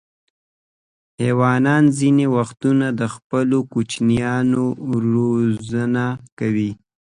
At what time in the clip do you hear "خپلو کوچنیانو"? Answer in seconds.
3.15-4.65